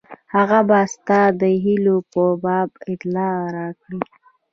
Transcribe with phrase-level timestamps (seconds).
[0.35, 3.99] هغه به ستا د هیلو په باب اطلاع راکړي.